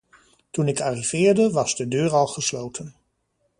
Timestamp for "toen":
0.51-0.67